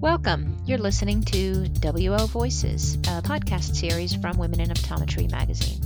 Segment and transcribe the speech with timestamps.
[0.00, 0.56] Welcome.
[0.64, 5.80] You're listening to WO Voices, a podcast series from Women in Optometry magazine.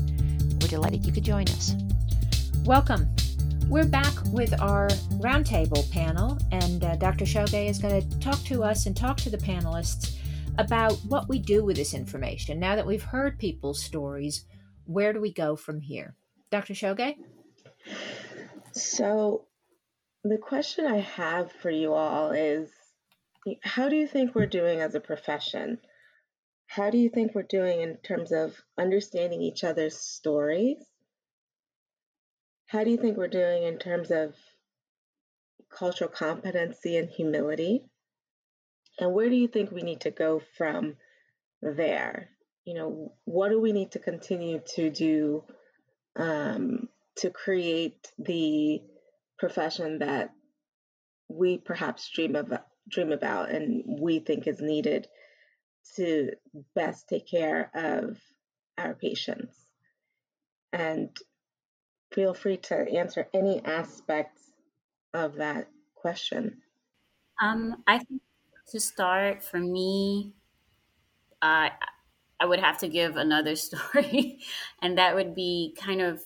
[0.60, 1.74] We're delighted you could join us.
[2.66, 3.08] Welcome.
[3.68, 4.88] We're back with our
[5.18, 7.24] roundtable panel, and uh, Dr.
[7.24, 10.18] Shoge is going to talk to us and talk to the panelists
[10.58, 12.60] about what we do with this information.
[12.60, 14.44] Now that we've heard people's stories,
[14.84, 16.16] where do we go from here?
[16.50, 16.74] Dr.
[16.74, 17.14] Shoge?
[18.72, 19.46] So,
[20.22, 22.68] the question I have for you all is
[23.62, 25.78] how do you think we're doing as a profession?
[26.66, 30.78] How do you think we're doing in terms of understanding each other's stories?
[32.66, 34.34] How do you think we're doing in terms of
[35.70, 37.84] cultural competency and humility?
[38.98, 40.96] And where do you think we need to go from
[41.60, 42.30] there?
[42.64, 45.44] You know, what do we need to continue to do
[46.16, 48.80] um, to create the
[49.38, 50.30] profession that
[51.28, 52.52] we perhaps dream of
[52.88, 55.08] dream about and we think is needed
[55.96, 56.30] to
[56.74, 58.18] best take care of
[58.78, 59.56] our patients.
[60.72, 61.10] And
[62.12, 64.52] feel free to answer any aspects
[65.14, 66.58] of that question.
[67.40, 68.22] Um, I think
[68.68, 70.32] to start, for me,
[71.40, 71.70] uh,
[72.40, 74.40] I would have to give another story,
[74.80, 76.22] and that would be kind of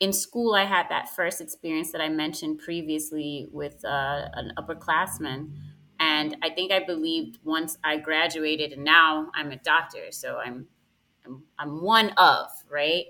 [0.00, 0.54] in school.
[0.54, 5.52] I had that first experience that I mentioned previously with uh, an upperclassman
[6.20, 10.66] and I think I believed once I graduated, and now I'm a doctor, so I'm
[11.24, 13.06] I'm, I'm one of right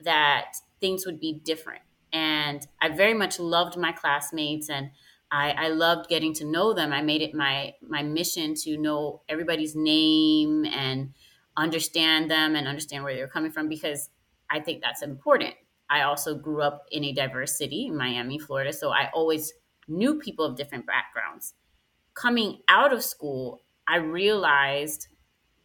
[0.00, 1.82] that things would be different.
[2.12, 4.90] And I very much loved my classmates, and
[5.30, 6.92] I, I loved getting to know them.
[6.92, 11.14] I made it my my mission to know everybody's name and
[11.56, 14.10] understand them and understand where they're coming from because
[14.50, 15.54] I think that's important.
[15.88, 19.54] I also grew up in a diverse city, Miami, Florida, so I always
[19.88, 21.54] knew people of different backgrounds
[22.14, 25.08] coming out of school, I realized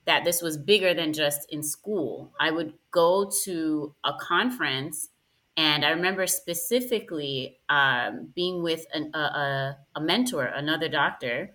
[0.05, 2.31] that this was bigger than just in school.
[2.39, 5.09] I would go to a conference,
[5.57, 11.51] and I remember specifically um, being with an, a, a, a, mentor, another doctor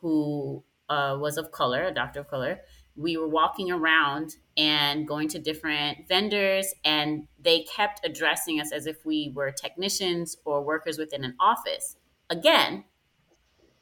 [0.00, 2.60] who uh, was of color, a doctor of color.
[2.96, 8.86] We were walking around and going to different vendors, and they kept addressing us as
[8.86, 11.96] if we were technicians or workers within an office.
[12.28, 12.84] Again,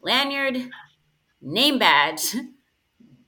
[0.02, 0.70] lanyard,
[1.40, 2.34] name badge,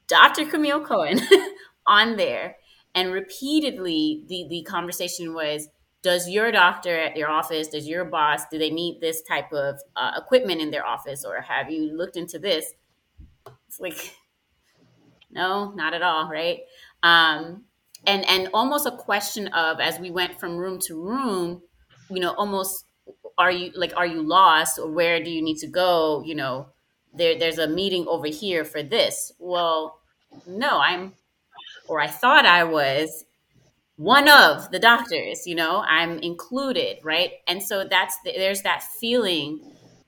[0.09, 0.47] Dr.
[0.47, 1.21] Camille Cohen
[1.87, 2.56] on there.
[2.94, 5.69] And repeatedly, the, the conversation was
[6.03, 9.81] Does your doctor at your office, does your boss, do they need this type of
[9.97, 11.25] uh, equipment in their office?
[11.25, 12.72] Or have you looked into this?
[13.66, 14.15] It's like,
[15.31, 16.61] no, not at all, right?
[17.03, 17.65] Um,
[18.06, 21.62] and and almost a question of as we went from room to room,
[22.11, 22.84] you know, almost
[23.38, 26.22] are you like are you lost or where do you need to go?
[26.25, 26.69] You know
[27.15, 29.32] there there's a meeting over here for this.
[29.38, 29.98] Well
[30.47, 31.12] no i'm
[31.88, 33.25] or i thought i was
[33.97, 37.32] one of the doctors you know i'm included right?
[37.47, 39.60] And so that's the, there's that feeling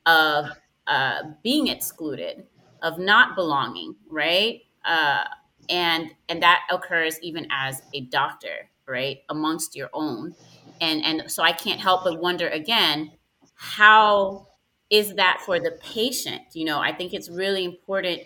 [0.07, 0.47] of
[0.87, 2.47] uh, being excluded
[2.83, 4.63] of not belonging right?
[4.85, 5.25] Uh,
[5.71, 10.35] and and that occurs even as a doctor right amongst your own
[10.81, 13.11] and and so i can't help but wonder again
[13.57, 14.47] how
[14.91, 16.43] is that for the patient?
[16.53, 18.21] You know i think it's really important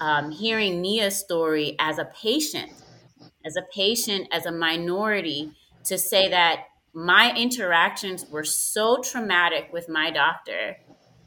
[0.00, 2.72] um, hearing nia's story as a patient
[3.44, 5.52] as a patient as a minority
[5.84, 10.76] to say that my interactions were so traumatic with my doctor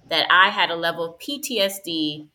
[0.09, 2.27] that i had a level of ptsd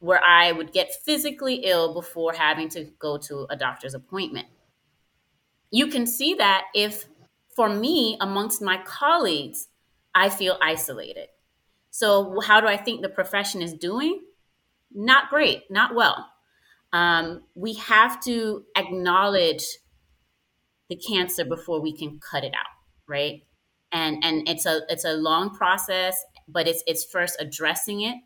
[0.00, 4.48] where i would get physically ill before having to go to a doctor's appointment.
[5.70, 7.06] You can see that if
[7.60, 9.68] for me, amongst my colleagues,
[10.14, 11.28] I feel isolated.
[11.90, 14.22] So, how do I think the profession is doing?
[14.94, 16.26] Not great, not well.
[16.94, 19.62] Um, we have to acknowledge
[20.88, 22.72] the cancer before we can cut it out,
[23.06, 23.42] right?
[23.92, 26.16] And and it's a it's a long process,
[26.48, 28.16] but it's it's first addressing it,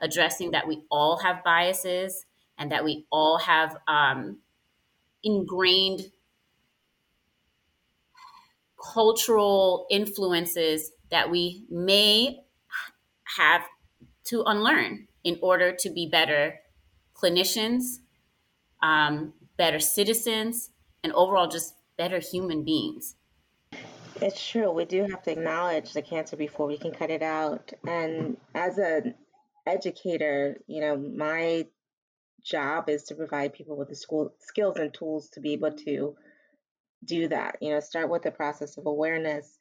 [0.00, 2.24] addressing that we all have biases
[2.56, 4.38] and that we all have um,
[5.22, 6.10] ingrained
[8.82, 12.44] cultural influences that we may
[13.36, 13.62] have
[14.24, 16.54] to unlearn in order to be better
[17.14, 17.98] clinicians,
[18.82, 20.70] um, better citizens,
[21.04, 23.16] and overall just better human beings.
[24.20, 24.70] It's true.
[24.70, 27.72] We do have to acknowledge the cancer before we can cut it out.
[27.86, 29.14] And as an
[29.66, 31.66] educator, you know, my
[32.42, 36.16] job is to provide people with the school skills and tools to be able to
[37.04, 37.56] do that.
[37.60, 39.58] You know, start with the process of awareness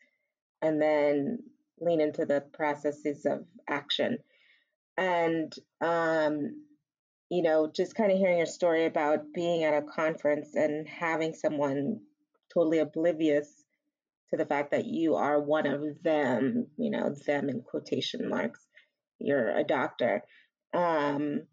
[0.61, 1.39] and then
[1.79, 4.17] lean into the processes of action.
[4.97, 6.51] And um,
[7.29, 11.33] you know, just kind of hearing your story about being at a conference and having
[11.33, 12.01] someone
[12.53, 13.47] totally oblivious
[14.29, 18.59] to the fact that you are one of them, you know, them in quotation marks,
[19.17, 20.23] you're a doctor.
[20.73, 21.43] Um,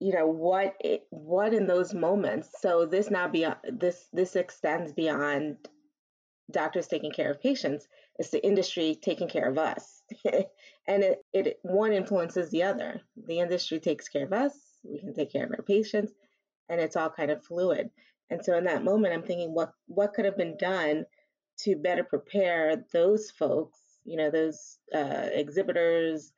[0.00, 4.92] you know what it, what in those moments so this now beyond this this extends
[4.92, 5.56] beyond
[6.50, 10.02] doctors taking care of patients it's the industry taking care of us
[10.88, 13.02] and it, it one influences the other.
[13.26, 16.12] The industry takes care of us, we can take care of our patients,
[16.68, 17.90] and it's all kind of fluid.
[18.30, 21.04] And so in that moment, I'm thinking, what what could have been done
[21.60, 26.32] to better prepare those folks, you know, those uh, exhibitors,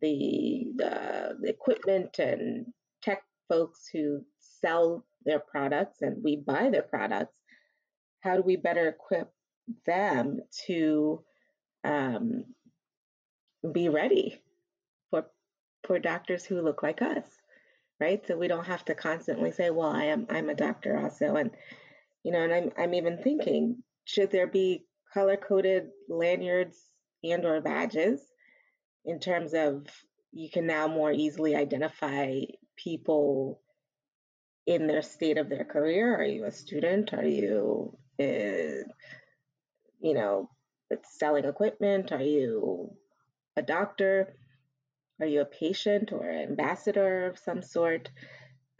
[0.00, 2.66] the, the the equipment and
[3.02, 7.34] tech folks who sell their products and we buy their products.
[8.20, 9.30] How do we better equip
[9.86, 11.22] them to
[11.84, 12.44] um,
[13.72, 14.40] be ready
[15.10, 15.26] for
[15.86, 17.24] for doctors who look like us
[18.00, 21.36] right so we don't have to constantly say well i am i'm a doctor also
[21.36, 21.50] and
[22.22, 26.76] you know and i'm i'm even thinking should there be color coded lanyards
[27.24, 28.20] and or badges
[29.04, 29.86] in terms of
[30.32, 32.40] you can now more easily identify
[32.82, 33.60] people
[34.66, 38.84] in their state of their career are you a student are you uh,
[40.00, 40.48] you know
[41.04, 42.96] selling equipment are you
[43.58, 44.34] a doctor?
[45.20, 48.08] Are you a patient or an ambassador of some sort?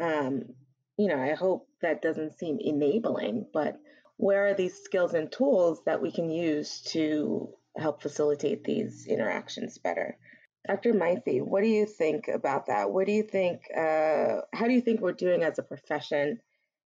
[0.00, 0.55] Um,
[0.97, 3.79] you know, I hope that doesn't seem enabling, but
[4.17, 9.79] where are these skills and tools that we can use to help facilitate these interactions
[9.79, 10.17] better?
[10.66, 10.93] Dr.
[10.93, 12.90] Maithy, what do you think about that?
[12.90, 16.40] What do you think, uh, how do you think we're doing as a profession?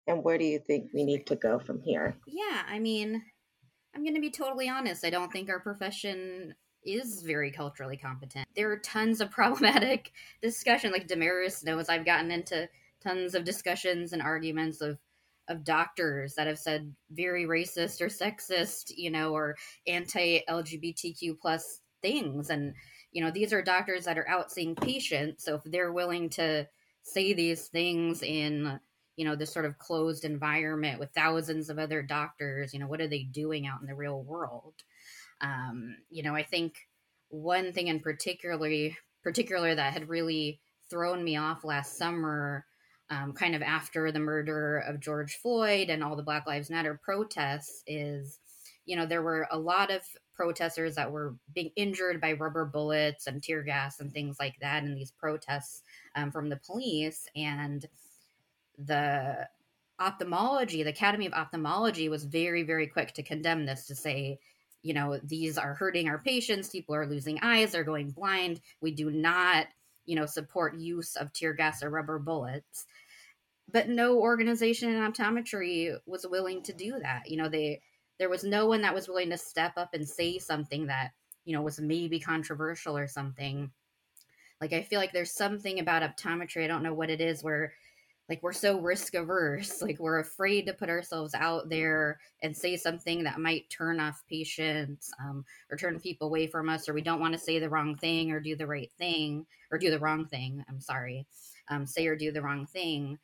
[0.07, 2.15] And where do you think we need to go from here?
[2.27, 3.23] Yeah, I mean,
[3.95, 5.03] I'm going to be totally honest.
[5.03, 6.53] I don't think our profession
[6.83, 8.47] is very culturally competent.
[8.56, 10.11] There are tons of problematic
[10.41, 10.91] discussion.
[10.91, 12.69] Like Damaris knows, I've gotten into
[13.03, 15.00] tons of discussions and arguments of
[15.47, 19.56] of doctors that have said very racist or sexist, you know, or
[19.88, 22.50] anti LGBTQ plus things.
[22.50, 22.73] And
[23.15, 25.44] you know, these are doctors that are out seeing patients.
[25.44, 26.67] So if they're willing to
[27.01, 28.79] say these things in
[29.15, 33.00] you know this sort of closed environment with thousands of other doctors you know what
[33.00, 34.73] are they doing out in the real world
[35.41, 36.75] um, you know, I think
[37.29, 40.59] one thing in particularly particular that had really
[40.89, 42.65] thrown me off last summer,
[43.09, 47.00] um, kind of after the murder of George Floyd and all the Black Lives Matter
[47.03, 48.39] protests, is
[48.85, 50.01] you know there were a lot of
[50.35, 54.83] protesters that were being injured by rubber bullets and tear gas and things like that
[54.83, 55.81] in these protests
[56.15, 57.85] um, from the police and
[58.77, 59.47] the
[59.99, 64.37] ophthalmology the academy of ophthalmology was very very quick to condemn this to say
[64.85, 66.69] you know, these are hurting our patients.
[66.69, 68.61] People are losing eyes, they're going blind.
[68.81, 69.65] We do not,
[70.05, 72.85] you know, support use of tear gas or rubber bullets.
[73.71, 77.31] But no organization in optometry was willing to do that.
[77.31, 77.81] You know, they
[78.19, 81.12] there was no one that was willing to step up and say something that,
[81.44, 83.69] you know, was maybe controversial or something.
[84.62, 87.73] Like I feel like there's something about optometry, I don't know what it is, where
[88.29, 92.75] like we're so risk averse like we're afraid to put ourselves out there and say
[92.75, 97.01] something that might turn off patients um, or turn people away from us or we
[97.01, 100.00] don't want to say the wrong thing or do the right thing or do the
[100.00, 101.25] wrong thing i'm sorry
[101.69, 103.18] um, say or do the wrong thing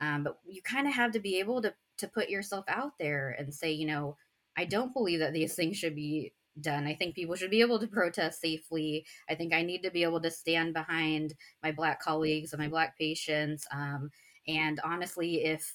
[0.00, 3.34] um, but you kind of have to be able to to put yourself out there
[3.38, 4.16] and say you know
[4.58, 6.86] i don't believe that these things should be done.
[6.86, 9.06] I think people should be able to protest safely.
[9.28, 12.68] I think I need to be able to stand behind my Black colleagues and my
[12.68, 13.66] Black patients.
[13.72, 14.10] Um,
[14.46, 15.74] and honestly, if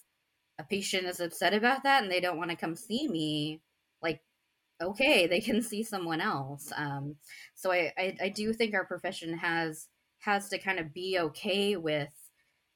[0.59, 3.61] a patient is upset about that and they don't want to come see me,
[4.01, 4.21] like,
[4.81, 6.71] okay, they can see someone else.
[6.75, 7.15] Um,
[7.55, 9.87] so I, I, I do think our profession has
[10.19, 12.13] has to kind of be okay with,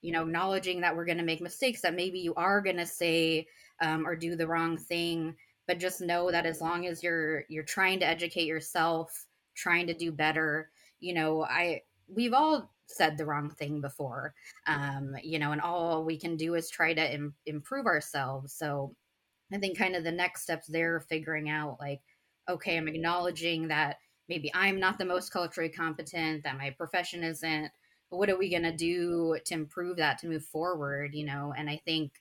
[0.02, 2.86] you know, acknowledging that we're going to make mistakes, that maybe you are going to
[2.86, 3.48] say
[3.82, 5.34] um, or do the wrong thing,
[5.68, 9.94] but just know that as long as you're you're trying to educate yourself, trying to
[9.94, 14.34] do better, you know, I we've all said the wrong thing before
[14.66, 18.54] um, you know and all we can do is try to Im- improve ourselves.
[18.54, 18.96] So
[19.54, 22.02] i think kind of the next steps there figuring out like
[22.50, 23.98] okay i'm acknowledging that
[24.30, 27.72] maybe i'm not the most culturally competent that my profession isn't
[28.10, 31.54] what are we going to do to improve that to move forward you know?
[31.58, 32.14] And i think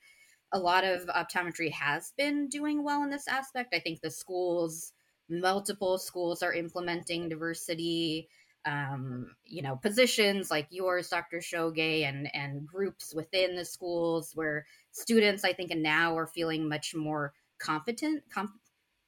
[0.52, 4.92] a lot of optometry has been doing well in this aspect i think the schools
[5.28, 8.28] multiple schools are implementing diversity
[8.66, 11.38] um, you know, positions like yours, Dr.
[11.38, 16.68] Shoge, and and groups within the schools where students, I think, and now are feeling
[16.68, 18.58] much more confident, com-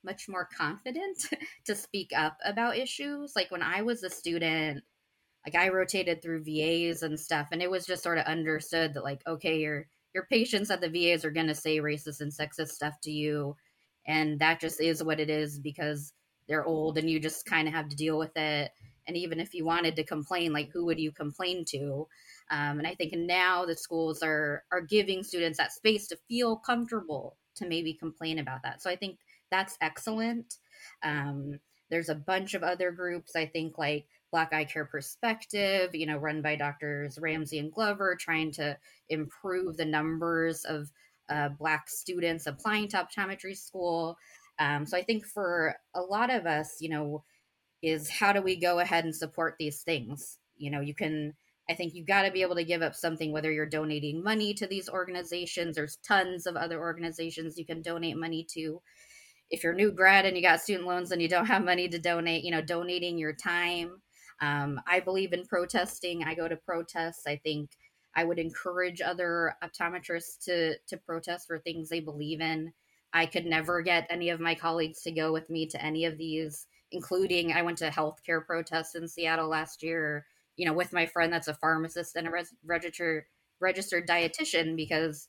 [0.04, 1.26] much more confident
[1.64, 3.34] to speak up about issues.
[3.34, 4.84] Like when I was a student,
[5.44, 9.04] like I rotated through VAs and stuff, and it was just sort of understood that
[9.04, 13.00] like, okay, your your patients at the VAs are gonna say racist and sexist stuff
[13.02, 13.56] to you,
[14.06, 16.12] and that just is what it is because
[16.48, 18.72] they're old and you just kind of have to deal with it.
[19.06, 22.06] And even if you wanted to complain, like who would you complain to?
[22.50, 26.56] Um, and I think now the schools are are giving students that space to feel
[26.56, 28.82] comfortable to maybe complain about that.
[28.82, 29.18] So I think
[29.50, 30.56] that's excellent.
[31.02, 31.58] Um,
[31.90, 33.34] there's a bunch of other groups.
[33.36, 38.16] I think like Black Eye Care Perspective, you know, run by doctors Ramsey and Glover,
[38.18, 38.76] trying to
[39.08, 40.90] improve the numbers of
[41.30, 44.16] uh, Black students applying to optometry school.
[44.58, 47.24] Um, so I think for a lot of us, you know,
[47.82, 50.38] is how do we go ahead and support these things?
[50.56, 51.34] You know, you can,
[51.70, 54.52] I think you got to be able to give up something, whether you're donating money
[54.54, 58.82] to these organizations, there's tons of other organizations you can donate money to.
[59.50, 61.98] If you're new grad and you got student loans and you don't have money to
[61.98, 64.02] donate, you know, donating your time.
[64.40, 66.24] Um, I believe in protesting.
[66.24, 67.26] I go to protests.
[67.26, 67.70] I think
[68.14, 72.72] I would encourage other optometrists to to protest for things they believe in.
[73.12, 76.18] I could never get any of my colleagues to go with me to any of
[76.18, 80.26] these, including I went to healthcare protests in Seattle last year,
[80.56, 83.24] you know, with my friend that's a pharmacist and a res- registered
[83.60, 85.28] registered dietitian because,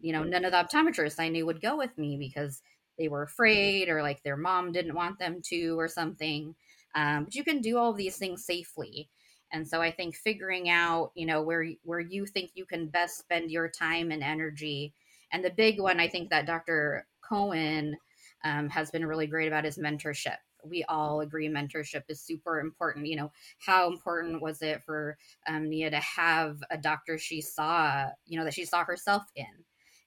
[0.00, 2.62] you know, none of the optometrists I knew would go with me because
[2.98, 6.54] they were afraid or like their mom didn't want them to or something.
[6.94, 9.08] Um, but you can do all these things safely.
[9.52, 13.18] And so I think figuring out, you know, where where you think you can best
[13.18, 14.92] spend your time and energy.
[15.32, 17.06] And the big one I think that Dr.
[17.22, 17.96] Cohen
[18.44, 20.36] um, has been really great about his mentorship.
[20.64, 23.06] We all agree mentorship is super important.
[23.06, 23.32] You know,
[23.64, 25.16] how important was it for
[25.46, 29.46] um, Nia to have a doctor she saw, you know, that she saw herself in?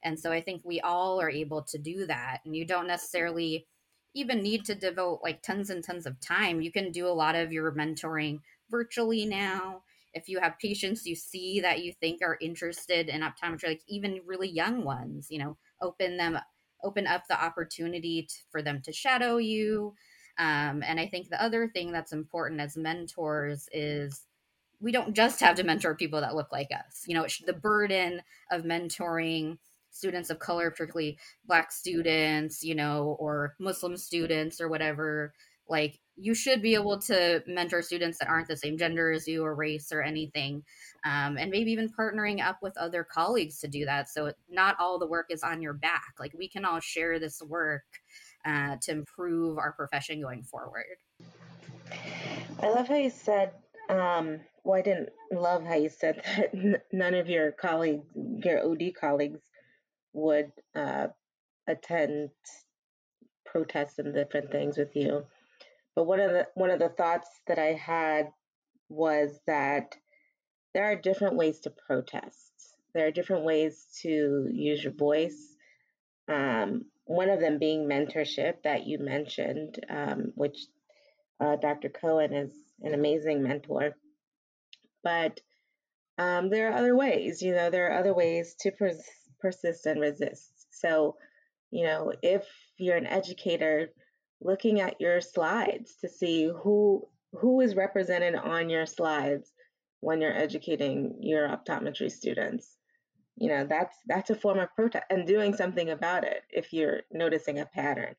[0.03, 2.39] And so I think we all are able to do that.
[2.45, 3.67] And you don't necessarily
[4.13, 6.61] even need to devote like tons and tons of time.
[6.61, 8.39] You can do a lot of your mentoring
[8.69, 9.83] virtually now.
[10.13, 14.21] If you have patients you see that you think are interested in optometry, like even
[14.25, 16.37] really young ones, you know, open them
[16.83, 19.93] open up the opportunity to, for them to shadow you.
[20.37, 24.25] Um, and I think the other thing that's important as mentors is
[24.79, 27.03] we don't just have to mentor people that look like us.
[27.05, 29.59] You know, the burden of mentoring
[29.91, 35.33] students of color, particularly Black students, you know, or Muslim students or whatever,
[35.69, 39.43] like you should be able to mentor students that aren't the same gender as you
[39.43, 40.61] or race or anything
[41.05, 44.99] um, and maybe even partnering up with other colleagues to do that so not all
[44.99, 47.83] the work is on your back like we can all share this work
[48.45, 50.85] uh, to improve our profession going forward.
[52.59, 53.53] I love how you said
[53.89, 58.81] um, well i didn't love how you said that none of your colleagues your od
[58.99, 59.39] colleagues
[60.13, 61.07] would uh,
[61.67, 62.29] attend
[63.45, 65.25] protests and different things with you
[65.95, 68.31] but one of the one of the thoughts that I had
[68.89, 69.95] was that
[70.73, 72.51] there are different ways to protest.
[72.93, 75.55] There are different ways to use your voice.
[76.27, 80.57] Um, one of them being mentorship that you mentioned, um, which
[81.39, 81.89] uh, Dr.
[81.89, 83.95] Cohen is an amazing mentor.
[85.03, 85.41] But
[86.17, 88.71] um, there are other ways, you know, there are other ways to
[89.41, 90.67] persist and resist.
[90.71, 91.17] So,
[91.71, 92.45] you know, if
[92.77, 93.89] you're an educator,
[94.41, 99.53] looking at your slides to see who who is represented on your slides
[100.01, 102.75] when you're educating your optometry students
[103.37, 107.01] you know that's that's a form of protest and doing something about it if you're
[107.11, 108.15] noticing a pattern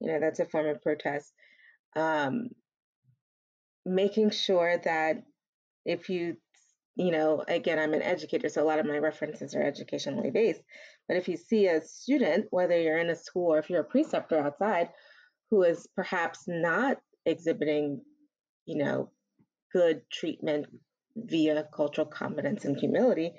[0.00, 1.32] you know that's a form of protest
[1.96, 2.48] um,
[3.84, 5.22] making sure that
[5.84, 6.36] if you
[6.96, 10.60] you know again i'm an educator so a lot of my references are educationally based
[11.08, 13.84] but if you see a student whether you're in a school or if you're a
[13.84, 14.88] preceptor outside
[15.52, 16.96] who is perhaps not
[17.26, 18.00] exhibiting,
[18.64, 19.10] you know,
[19.70, 20.66] good treatment
[21.14, 23.32] via cultural competence and humility,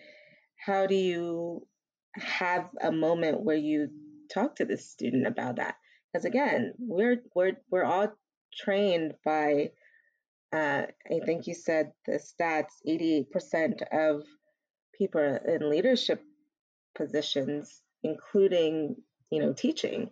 [0.63, 1.67] how do you
[2.13, 3.89] have a moment where you
[4.31, 5.75] talk to this student about that?
[6.13, 8.13] Because again, we're we're we're all
[8.55, 9.71] trained by
[10.53, 14.23] uh, I think you said the stats 88% of
[14.95, 16.21] people in leadership
[16.95, 18.95] positions, including,
[19.31, 20.11] you know, teaching,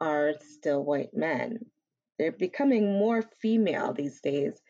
[0.00, 1.58] are still white men.
[2.18, 4.60] They're becoming more female these days,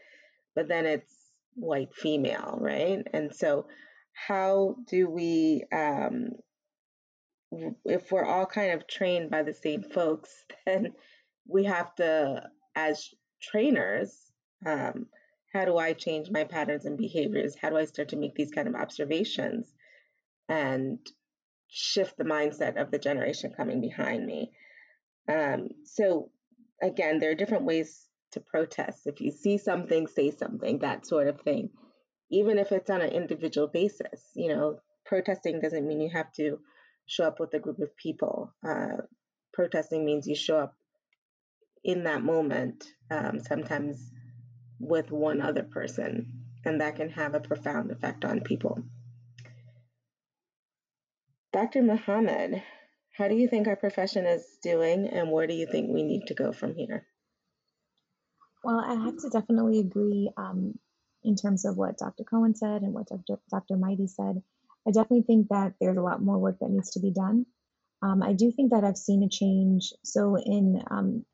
[0.57, 1.15] but then it's
[1.55, 3.07] white female, right?
[3.13, 3.67] And so,
[4.13, 6.31] how do we, um,
[7.85, 10.31] if we're all kind of trained by the same folks,
[10.67, 10.93] then
[11.47, 12.43] we have to,
[12.75, 13.09] as
[13.41, 14.28] trainers,
[14.67, 15.07] um,
[15.53, 17.57] how do I change my patterns and behaviors?
[17.61, 19.67] How do I start to make these kind of observations
[20.49, 20.99] and
[21.69, 24.53] shift the mindset of the generation coming behind me?
[25.29, 26.31] Um, so
[26.83, 29.07] again, there are different ways to protest.
[29.07, 31.71] If you see something, say something, that sort of thing.
[32.31, 36.59] Even if it's on an individual basis, you know, protesting doesn't mean you have to
[37.07, 38.53] show up with a group of people.
[38.67, 39.03] Uh,
[39.55, 40.75] protesting means you show up
[41.83, 44.11] in that moment, um, sometimes
[44.81, 48.83] with one other person, and that can have a profound effect on people.
[51.53, 51.83] Dr.
[51.83, 52.63] Muhammad,
[53.17, 56.27] how do you think our profession is doing, and where do you think we need
[56.27, 57.07] to go from here?
[58.63, 60.79] Well, I have to definitely agree um,
[61.25, 62.25] in terms of what Dr.
[62.25, 63.41] Cohen said and what Dr.
[63.51, 63.77] Dr.
[63.77, 64.43] Mighty said.
[64.87, 67.47] I definitely think that there's a lot more work that needs to be done.
[68.03, 69.93] Um, I do think that I've seen a change.
[70.05, 71.25] So, in um,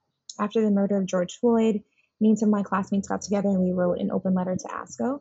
[0.41, 1.83] after the murder of George Floyd,
[2.21, 4.69] me and some of my classmates got together and we wrote an open letter to
[4.69, 5.21] ASCO.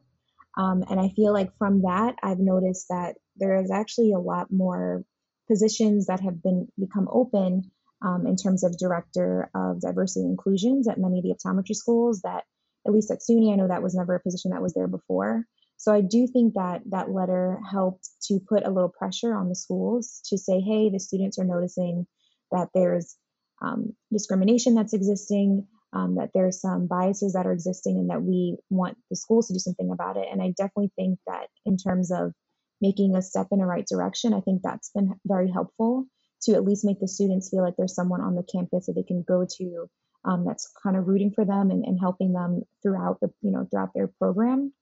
[0.57, 4.47] Um, and I feel like from that, I've noticed that there is actually a lot
[4.51, 5.03] more
[5.47, 7.71] positions that have been become open
[8.01, 12.21] um, in terms of director of diversity and inclusions at many of the optometry schools.
[12.21, 12.43] That
[12.85, 15.45] at least at SUNY, I know that was never a position that was there before.
[15.77, 19.55] So I do think that that letter helped to put a little pressure on the
[19.55, 22.07] schools to say, hey, the students are noticing
[22.51, 23.17] that there's
[23.61, 28.57] um, discrimination that's existing, um, that there's some biases that are existing, and that we
[28.69, 30.27] want the schools to do something about it.
[30.31, 32.33] And I definitely think that in terms of
[32.81, 36.05] making a step in the right direction, I think that's been very helpful
[36.43, 39.03] to at least make the students feel like there's someone on the campus that they
[39.03, 39.89] can go to
[40.25, 43.67] um, that's kind of rooting for them and, and helping them throughout the you know
[43.69, 44.73] throughout their program.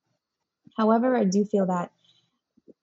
[0.77, 1.91] However, I do feel that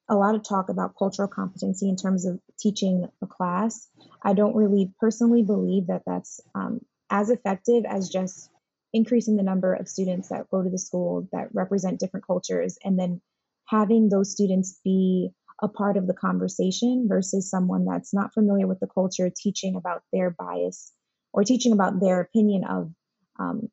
[0.08, 3.88] a lot of talk about cultural competency in terms of teaching a class.
[4.22, 8.50] I don't really personally believe that that's um, as effective as just
[8.92, 12.98] increasing the number of students that go to the school that represent different cultures and
[12.98, 13.20] then
[13.66, 18.80] having those students be a part of the conversation versus someone that's not familiar with
[18.80, 20.92] the culture teaching about their bias
[21.32, 22.90] or teaching about their opinion of
[23.38, 23.68] um,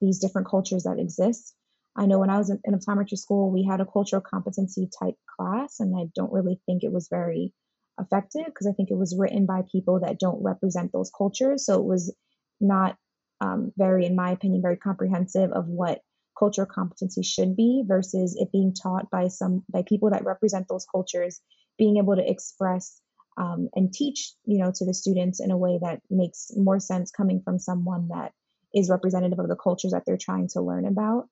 [0.00, 1.54] these different cultures that exist.
[1.96, 5.16] I know when I was in, in optometry school, we had a cultural competency type
[5.36, 7.52] class, and I don't really think it was very
[7.98, 11.66] effective because I think it was written by people that don't represent those cultures.
[11.66, 12.14] So it was
[12.60, 12.96] not
[13.40, 16.02] um, very, in my opinion, very comprehensive of what
[16.38, 20.86] cultural competency should be versus it being taught by some by people that represent those
[20.90, 21.40] cultures
[21.78, 23.00] being able to express
[23.36, 27.10] um, and teach you know to the students in a way that makes more sense
[27.10, 28.32] coming from someone that
[28.74, 31.28] is representative of the cultures that they're trying to learn about.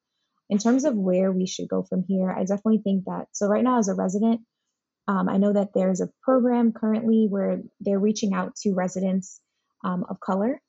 [0.50, 3.64] In terms of where we should go from here i definitely think that so right
[3.64, 4.40] now as a resident
[5.06, 9.40] um, i know that there's a program currently where they're reaching out to residents
[9.84, 10.60] um, of color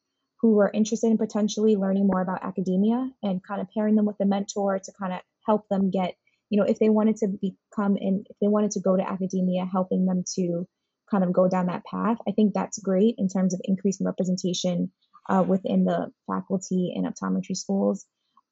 [0.41, 4.15] who are interested in potentially learning more about academia and kind of pairing them with
[4.21, 6.15] a mentor to kind of help them get,
[6.49, 9.65] you know, if they wanted to become in, if they wanted to go to academia,
[9.65, 10.65] helping them to
[11.11, 12.17] kind of go down that path.
[12.27, 14.91] I think that's great in terms of increasing representation
[15.29, 18.05] uh, within the faculty in optometry schools.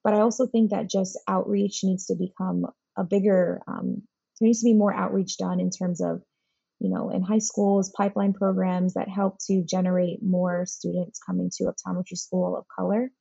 [0.04, 2.65] But I also think that just outreach needs to become
[2.97, 4.04] a bigger, um,
[4.39, 6.21] there needs to be more outreach done in terms of
[6.80, 11.66] you know, in high schools, pipeline programs that help to generate more students coming to
[11.66, 13.12] optometry school of color.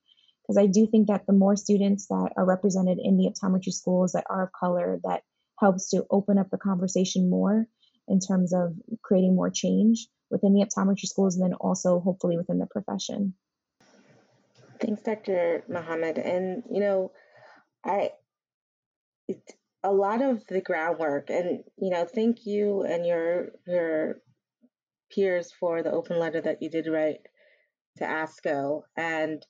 [0.43, 4.13] Because I do think that the more students that are represented in the optometry schools
[4.13, 5.23] that are of color, that
[5.59, 7.67] helps to open up the conversation more
[8.09, 12.59] in terms of creating more change within the optometry schools and then also hopefully within
[12.59, 13.35] the profession.
[14.81, 15.65] Thanks, Dr.
[15.69, 16.19] Muhammad.
[16.19, 17.13] And, you know,
[17.85, 18.11] I,
[19.27, 19.41] it,
[19.87, 24.17] a lot of the groundwork and you know thank you and your your
[25.15, 27.21] peers for the open letter that you did write
[27.97, 29.47] to ASCO and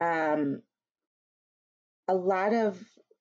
[0.00, 0.60] um,
[2.08, 2.78] a lot of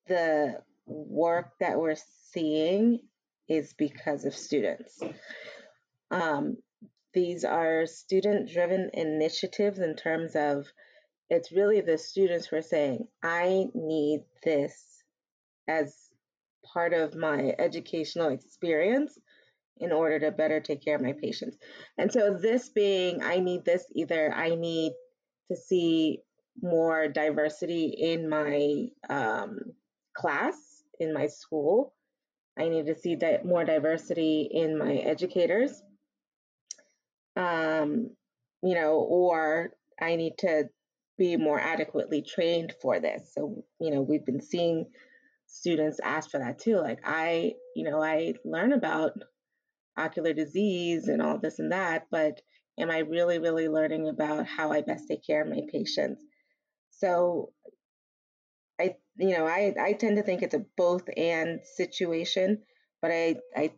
[0.08, 0.56] the
[0.88, 1.95] work that we're
[2.32, 2.99] seeing
[3.47, 5.01] is because of students.
[6.12, 6.58] Um,
[7.13, 10.65] these are student driven initiatives in terms of
[11.30, 15.04] it's really the students who are saying, I need this
[15.67, 15.95] as
[16.75, 19.17] part of my educational experience
[19.77, 21.57] in order to better take care of my patients.
[21.97, 24.93] And so, this being, I need this either I need
[25.51, 26.19] to see
[26.61, 29.59] more diversity in my um,
[30.15, 30.55] class,
[30.99, 31.93] in my school.
[32.57, 35.81] I need to see more diversity in my educators.
[37.35, 38.11] Um,
[38.63, 40.65] you know, or I need to
[41.17, 43.31] be more adequately trained for this.
[43.33, 44.85] So, you know, we've been seeing
[45.47, 46.77] students ask for that too.
[46.77, 49.13] Like I, you know, I learn about
[49.97, 52.41] ocular disease and all this and that, but
[52.79, 56.21] am I really, really learning about how I best take care of my patients?
[56.91, 57.51] So
[58.79, 62.63] I, you know, I, I tend to think it's a both and situation,
[63.01, 63.71] but I, I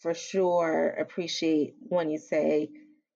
[0.00, 2.68] for sure appreciate when you say,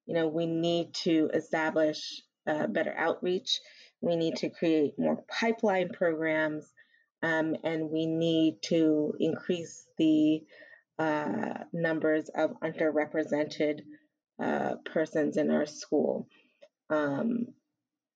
[0.07, 3.61] you know, we need to establish uh, better outreach
[4.01, 6.73] we need to create more pipeline programs,
[7.23, 10.43] um, and we need to increase the
[10.99, 13.81] uh, numbers of underrepresented
[14.43, 16.29] uh, persons in our school.
[16.91, 17.47] Um,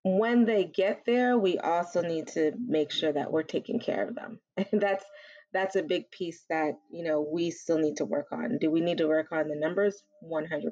[0.03, 4.15] when they get there, we also need to make sure that we're taking care of
[4.15, 4.41] them.
[4.73, 5.05] And that's
[5.53, 8.59] that's a big piece that you know we still need to work on.
[8.61, 10.03] Do we need to work on the numbers?
[10.25, 10.71] 100%.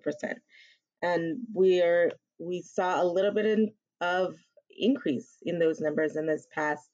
[1.03, 4.35] And we're we saw a little bit in, of
[4.79, 6.89] increase in those numbers in this past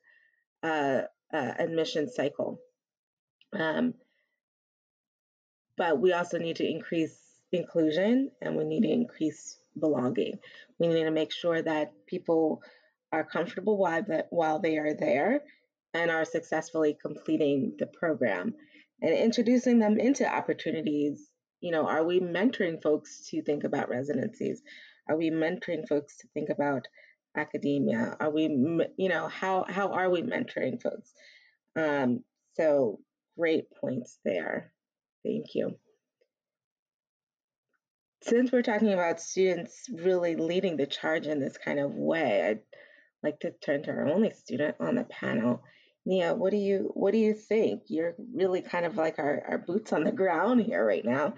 [0.62, 1.02] uh,
[1.34, 2.60] uh, admission cycle.
[3.52, 3.94] Um,
[5.76, 7.18] but we also need to increase
[7.52, 10.38] inclusion and we need to increase belonging.
[10.78, 12.62] We need to make sure that people
[13.12, 15.40] are comfortable while, while they are there
[15.92, 18.54] and are successfully completing the program
[19.02, 21.28] and introducing them into opportunities.
[21.60, 24.62] You know, are we mentoring folks to think about residencies?
[25.08, 26.86] Are we mentoring folks to think about
[27.36, 28.16] academia?
[28.20, 28.44] Are we,
[28.96, 31.12] you know, how how are we mentoring folks?
[31.76, 33.00] Um, so
[33.38, 34.72] great points there.
[35.24, 35.76] Thank you.
[38.22, 42.60] Since we're talking about students really leading the charge in this kind of way, I'd
[43.22, 45.62] like to turn to our only student on the panel.
[46.06, 47.82] Nia, what do you what do you think?
[47.88, 51.34] You're really kind of like our, our boots on the ground here right now.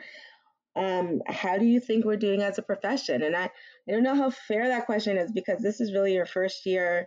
[0.76, 3.22] Um, how do you think we're doing as a profession?
[3.22, 6.26] And I, I don't know how fair that question is because this is really your
[6.26, 7.06] first year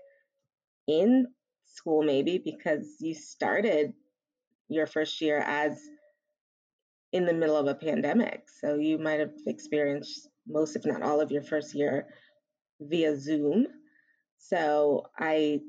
[0.88, 1.28] in
[1.66, 3.94] school, maybe because you started
[4.70, 5.80] your first year as
[7.12, 8.44] in the middle of a pandemic.
[8.60, 12.08] So you might have experienced most, if not all, of your first year
[12.82, 13.68] via Zoom.
[14.40, 15.62] So I,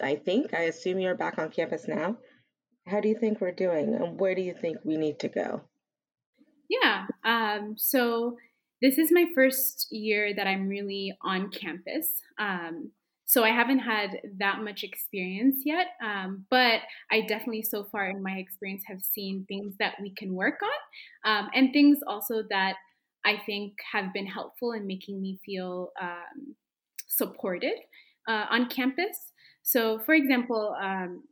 [0.00, 2.18] I think, I assume you're back on campus now.
[2.86, 5.62] How do you think we're doing, and where do you think we need to go?
[6.68, 7.06] Yeah.
[7.24, 8.36] Um, so
[8.82, 12.08] this is my first year that I'm really on campus.
[12.38, 12.90] Um,
[13.24, 18.22] so I haven't had that much experience yet, um, but I definitely, so far in
[18.22, 22.76] my experience, have seen things that we can work on, um, and things also that
[23.24, 26.54] I think have been helpful in making me feel um,
[27.08, 27.74] supported
[28.28, 29.32] uh, on campus.
[29.62, 31.24] So, for example, um,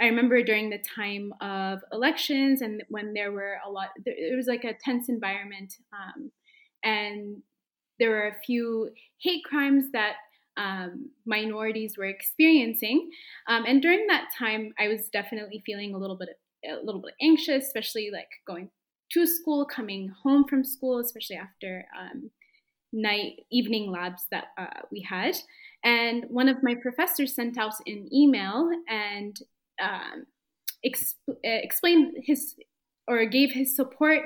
[0.00, 4.46] I remember during the time of elections and when there were a lot, it was
[4.46, 6.32] like a tense environment, um,
[6.82, 7.42] and
[7.98, 10.14] there were a few hate crimes that
[10.56, 13.10] um, minorities were experiencing.
[13.48, 16.30] Um, and during that time, I was definitely feeling a little bit
[16.68, 18.70] a little bit anxious, especially like going
[19.12, 22.30] to school, coming home from school, especially after um,
[22.92, 25.36] night evening labs that uh, we had.
[25.84, 29.38] And one of my professors sent out an email and
[29.82, 30.26] um,
[30.84, 32.54] exp- uh, explained his
[33.06, 34.22] or gave his support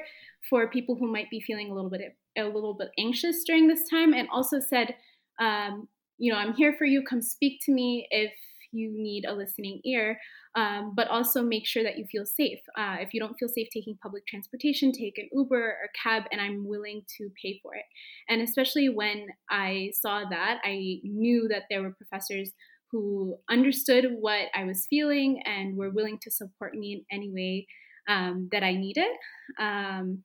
[0.48, 3.88] for people who might be feeling a little bit a little bit anxious during this
[3.88, 4.94] time, and also said
[5.40, 7.02] um, you know, I'm here for you.
[7.02, 8.32] Come speak to me if
[8.72, 10.18] you need a listening ear,
[10.54, 12.58] um, but also make sure that you feel safe.
[12.76, 16.40] Uh, if you don't feel safe taking public transportation, take an Uber or cab, and
[16.40, 17.84] I'm willing to pay for it.
[18.28, 22.50] And especially when I saw that, I knew that there were professors
[22.90, 27.66] who understood what I was feeling and were willing to support me in any way
[28.08, 29.10] um, that I needed.
[29.58, 30.24] Um,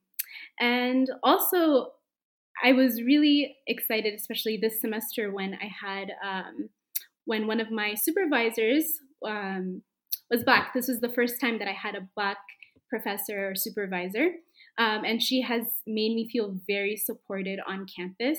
[0.58, 1.92] and also,
[2.62, 6.70] I was really excited, especially this semester when I had um,
[7.26, 8.84] when one of my supervisors
[9.26, 9.82] um,
[10.30, 10.72] was black.
[10.72, 12.38] This was the first time that I had a black
[12.88, 14.30] professor or supervisor,
[14.78, 18.38] um, and she has made me feel very supported on campus,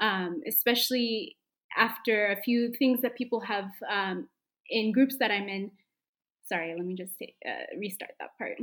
[0.00, 1.36] um, especially
[1.76, 4.28] after a few things that people have um,
[4.68, 5.70] in groups that I'm in.
[6.46, 8.58] Sorry, let me just say, uh, restart that part.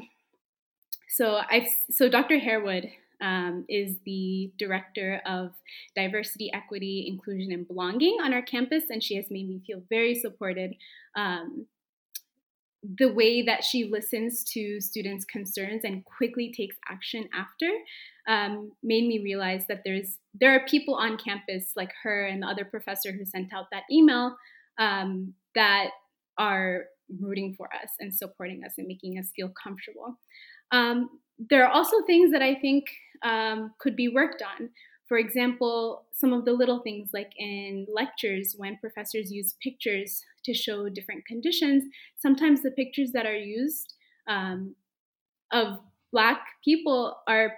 [1.09, 2.39] So I've so Dr.
[2.39, 2.89] Harewood
[3.21, 5.51] um, is the director of
[5.95, 10.15] diversity, equity, inclusion, and belonging on our campus, and she has made me feel very
[10.15, 10.75] supported.
[11.15, 11.65] Um,
[12.97, 17.69] the way that she listens to students' concerns and quickly takes action after
[18.27, 22.47] um, made me realize that there's there are people on campus like her and the
[22.47, 24.35] other professor who sent out that email
[24.79, 25.89] um, that
[26.37, 26.85] are
[27.19, 30.17] rooting for us and supporting us and making us feel comfortable.
[30.71, 31.09] Um,
[31.49, 32.85] there are also things that I think
[33.23, 34.69] um, could be worked on.
[35.07, 40.53] For example, some of the little things like in lectures, when professors use pictures to
[40.53, 41.83] show different conditions,
[42.17, 43.93] sometimes the pictures that are used
[44.27, 44.75] um,
[45.51, 45.79] of
[46.11, 47.53] Black people are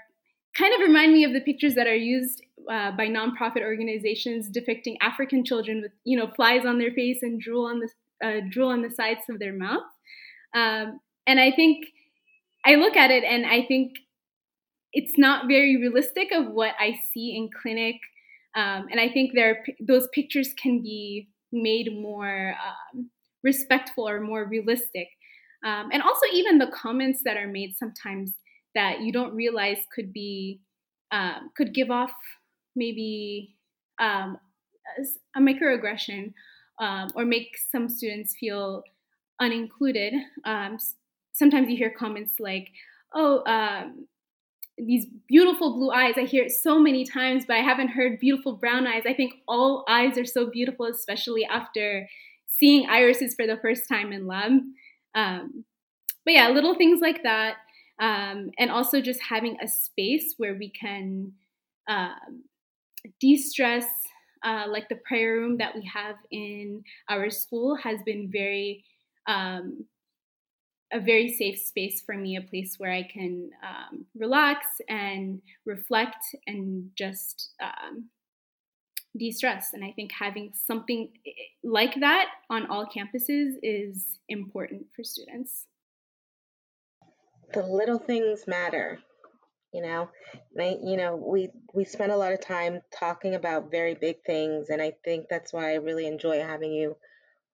[0.55, 4.97] kind of remind me of the pictures that are used uh, by nonprofit organizations depicting
[5.01, 7.89] African children with, you know, flies on their face and drool on the
[8.25, 9.83] uh, drool on the sides of their mouth.
[10.55, 11.85] Um, and I think
[12.65, 13.93] I look at it and I think
[14.93, 17.95] it's not very realistic of what I see in clinic.
[18.55, 23.09] Um, and I think there those pictures can be made more um,
[23.43, 25.07] respectful or more realistic.
[25.63, 28.33] Um, and also, even the comments that are made sometimes
[28.75, 30.59] that you don't realize could be
[31.11, 32.11] um, could give off
[32.75, 33.55] maybe
[33.99, 34.37] um,
[35.35, 36.33] a microaggression
[36.79, 38.83] um, or make some students feel
[39.41, 40.13] unincluded.
[40.43, 40.77] Um,
[41.33, 42.69] sometimes you hear comments like,
[43.13, 44.07] "Oh, um,
[44.77, 48.53] these beautiful blue eyes." I hear it so many times, but I haven't heard beautiful
[48.53, 49.03] brown eyes.
[49.05, 52.09] I think all eyes are so beautiful, especially after
[52.47, 54.51] seeing irises for the first time in lab.
[55.15, 55.65] Um,
[56.25, 57.57] but yeah, little things like that,
[57.99, 61.33] um, and also just having a space where we can
[61.87, 62.43] um,
[63.19, 63.85] de-stress
[64.43, 68.83] uh, like the prayer room that we have in our school has been very
[69.27, 69.85] um,
[70.93, 76.35] a very safe space for me, a place where I can um, relax and reflect
[76.47, 78.05] and just um,
[79.17, 79.73] de stress.
[79.73, 81.31] And I think having something eh,
[81.63, 85.65] like that on all campuses is important for students.
[87.53, 88.99] The little things matter
[89.73, 90.09] you know
[90.59, 94.69] I, you know we we spend a lot of time talking about very big things
[94.69, 96.95] and i think that's why i really enjoy having you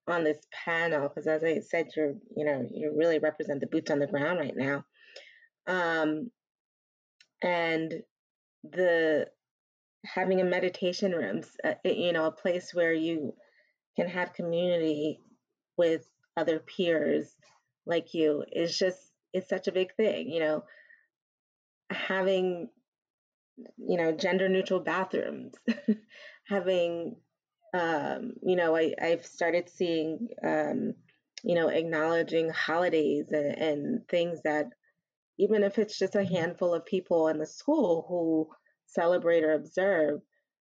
[0.08, 3.90] on this panel because as i said you're you know you really represent the boots
[3.90, 4.84] on the ground right now.
[5.66, 6.30] Um
[7.42, 8.02] and
[8.64, 9.28] the
[10.04, 13.34] having a meditation rooms uh, you know a place where you
[13.96, 15.20] can have community
[15.76, 17.34] with other peers
[17.86, 18.98] like you is just
[19.32, 20.64] it's such a big thing you know.
[21.90, 22.68] Having
[23.78, 25.54] you know gender neutral bathrooms
[26.44, 27.16] having
[27.74, 30.94] um, you know I, i've started seeing um,
[31.42, 34.66] you know acknowledging holidays and, and things that
[35.38, 38.48] even if it's just a handful of people in the school who
[38.86, 40.20] celebrate or observe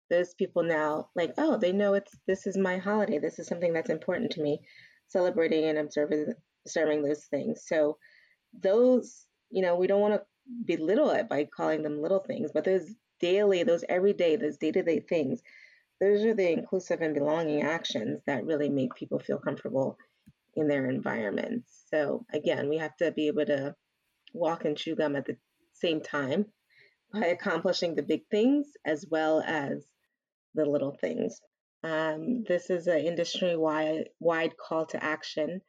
[0.10, 3.20] those people now like oh they know it's this is my holiday.
[3.20, 4.60] This is something that's important to me
[5.08, 6.34] celebrating and observing
[6.66, 7.64] observing those things.
[7.66, 7.98] So
[8.62, 10.22] those you know we don't want to
[10.66, 14.84] belittle it by calling them little things, but those daily, those everyday, those day to
[14.84, 15.42] day things,
[16.00, 19.98] those are the inclusive and belonging actions that really make people feel comfortable
[20.56, 21.84] in their environments.
[21.90, 23.76] So, again, we have to be able to
[24.34, 25.38] walk and chew gum at the
[25.74, 26.46] same time
[27.14, 29.86] by accomplishing the big things as well as
[30.56, 31.40] the little things.
[31.84, 35.62] Um, this is an industry wide wide call to action.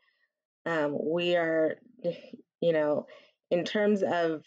[0.66, 1.76] Um, we are,
[2.60, 3.06] you know,
[3.50, 4.42] in terms of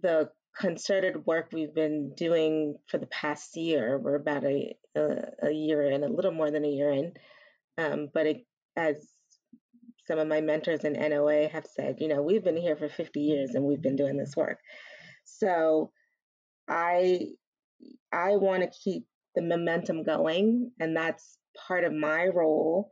[0.00, 3.98] the concerted work we've been doing for the past year.
[3.98, 7.12] We're about a a, a year in, a little more than a year in.
[7.78, 8.96] Um, but it, as
[10.06, 13.20] some of my mentors in NOA have said, you know, we've been here for 50
[13.20, 14.58] years and we've been doing this work.
[15.24, 15.90] So
[16.68, 17.20] I
[18.12, 22.90] I want to keep the momentum going, and that's part of my role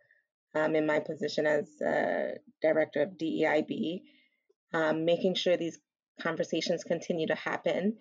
[0.54, 4.02] um, in my position as uh, director of DEIB,
[4.74, 5.78] um, making sure these
[6.20, 7.96] conversations continue to happen,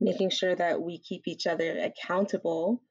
[0.00, 2.82] making sure that we keep each other accountable,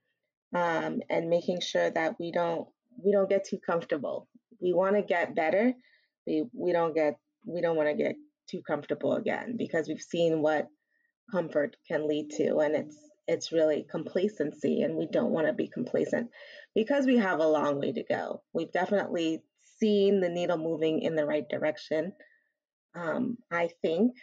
[0.55, 2.67] um, and making sure that we don't
[3.03, 4.27] we don't get too comfortable.
[4.61, 5.73] We want to get better.
[6.25, 8.15] We we don't get we don't want to get
[8.49, 10.67] too comfortable again because we've seen what
[11.31, 15.67] comfort can lead to, and it's it's really complacency, and we don't want to be
[15.67, 16.29] complacent
[16.73, 18.41] because we have a long way to go.
[18.53, 19.43] We've definitely
[19.79, 22.13] seen the needle moving in the right direction.
[22.95, 24.13] Um, I think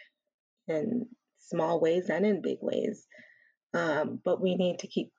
[0.67, 1.07] in
[1.39, 3.07] small ways and in big ways.
[3.73, 5.11] Um, but we need to keep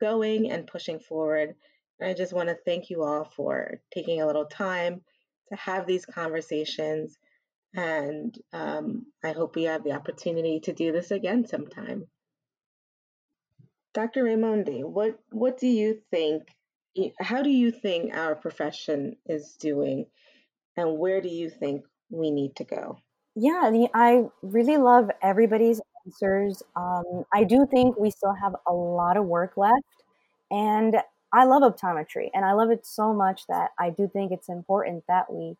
[0.00, 1.54] going and pushing forward.
[1.98, 5.02] And I just want to thank you all for taking a little time
[5.50, 7.16] to have these conversations.
[7.74, 12.06] And um, I hope we have the opportunity to do this again sometime.
[13.92, 14.24] Dr.
[14.24, 16.44] Raimondi, what, what do you think?
[17.20, 20.06] How do you think our profession is doing?
[20.76, 22.98] And where do you think we need to go?
[23.36, 26.62] Yeah, the, I really love everybody's answers.
[26.76, 30.02] Um, I do think we still have a lot of work left,
[30.50, 30.96] and
[31.32, 35.04] I love optometry, and I love it so much that I do think it's important
[35.08, 35.56] that we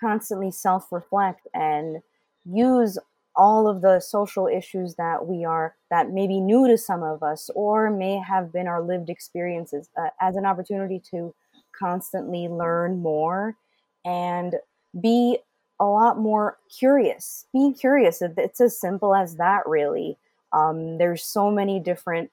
[0.00, 1.98] constantly self-reflect and
[2.46, 2.98] use
[3.36, 7.22] all of the social issues that we are that may be new to some of
[7.22, 11.34] us or may have been our lived experiences uh, as an opportunity to
[11.78, 13.56] constantly learn more
[14.04, 14.56] and
[15.00, 15.38] be
[15.80, 17.46] a lot more curious.
[17.52, 18.20] Be curious.
[18.22, 20.16] It's as simple as that, really.
[20.52, 22.30] Um, there's so many different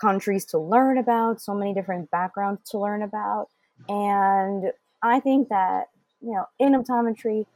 [0.00, 3.48] countries to learn about, so many different backgrounds to learn about.
[3.88, 5.88] And I think that,
[6.20, 7.46] you know, in optometry,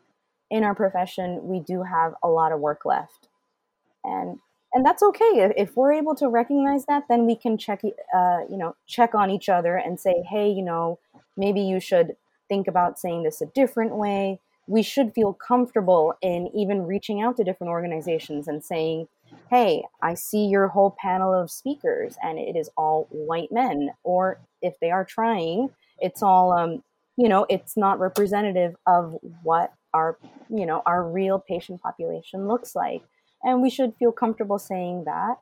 [0.50, 3.28] in our profession, we do have a lot of work left.
[4.04, 4.38] And
[4.72, 7.82] and that's okay if we're able to recognize that then we can check
[8.14, 10.98] uh, you know check on each other and say hey you know
[11.36, 12.16] maybe you should
[12.48, 14.40] think about saying this a different way.
[14.66, 19.08] We should feel comfortable in even reaching out to different organizations and saying,
[19.50, 23.90] hey, I see your whole panel of speakers and it is all white men.
[24.02, 26.82] Or if they are trying, it's all, um,
[27.16, 30.18] you know, it's not representative of what our,
[30.50, 33.02] you know, our real patient population looks like.
[33.42, 35.36] And we should feel comfortable saying that.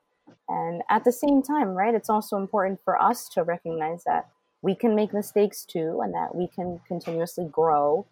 [0.48, 4.28] And at the same time, right, it's also important for us to recognize that
[4.62, 8.06] we can make mistakes too and that we can continuously grow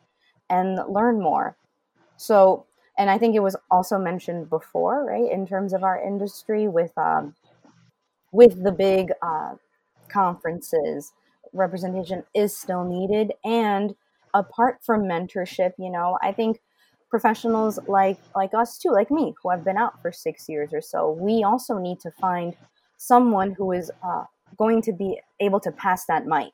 [0.53, 1.57] and learn more.
[2.17, 2.67] So,
[2.99, 6.93] and I think it was also mentioned before, right, in terms of our industry with
[6.97, 7.35] um,
[8.33, 9.55] with the big uh,
[10.09, 11.12] conferences,
[11.53, 13.33] representation is still needed.
[13.45, 13.95] And
[14.35, 16.61] apart from mentorship, you know, I think
[17.11, 20.83] professionals like like us too, like me, who have been out for six years or
[20.83, 22.55] so, we also need to find
[22.99, 24.25] someone who is uh,
[24.57, 26.53] going to be able to pass that mic,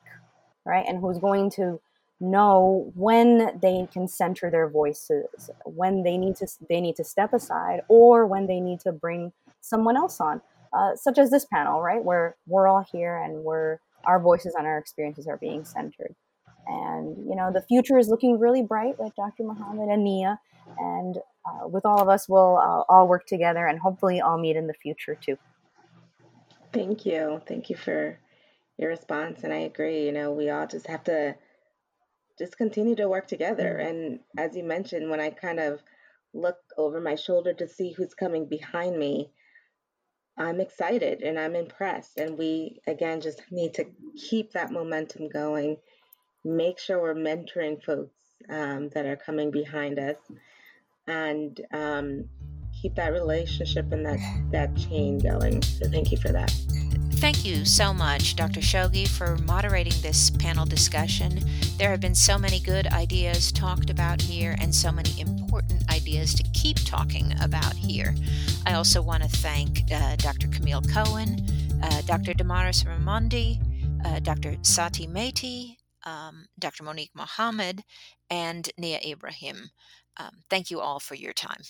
[0.65, 1.81] right, and who's going to
[2.21, 7.33] know when they can center their voices, when they need to they need to step
[7.33, 10.41] aside, or when they need to bring someone else on,
[10.73, 14.67] uh, such as this panel, right, where we're all here and we're our voices and
[14.67, 16.15] our experiences are being centered.
[16.67, 19.45] And you know, the future is looking really bright with Dr.
[19.45, 20.41] Muhammad and Nia,
[20.79, 24.57] and uh, with all of us, we'll uh, all work together and hopefully all meet
[24.57, 25.39] in the future too.
[26.73, 28.19] Thank you, thank you for
[28.77, 30.05] your response, and I agree.
[30.05, 31.35] You know, we all just have to
[32.39, 33.79] just continue to work together.
[33.81, 33.89] Mm-hmm.
[33.89, 35.81] And as you mentioned, when I kind of
[36.35, 39.31] look over my shoulder to see who's coming behind me,
[40.39, 42.19] I'm excited and I'm impressed.
[42.19, 45.79] And we, again, just need to keep that momentum going,
[46.45, 48.15] make sure we're mentoring folks
[48.49, 50.17] um, that are coming behind us,
[51.09, 52.25] and um,
[52.81, 54.21] keep that relationship and that,
[54.53, 55.61] that chain going.
[55.63, 56.55] So, thank you for that.
[57.21, 58.61] Thank you so much, Dr.
[58.61, 61.41] Shoghi, for moderating this panel discussion.
[61.77, 66.33] There have been so many good ideas talked about here and so many important ideas
[66.35, 68.15] to keep talking about here.
[68.67, 70.47] I also want to thank uh, Dr.
[70.47, 71.45] Camille Cohen,
[71.83, 72.35] uh, Dr.
[72.35, 73.59] Damaris Raimondi,
[74.07, 74.57] uh, Dr.
[74.63, 75.75] Sati Mehti,
[76.07, 76.85] um, Dr.
[76.85, 77.83] Monique Mohammed,
[78.31, 79.71] and Nia Ibrahim.
[80.19, 81.63] Um, thank you all for your time.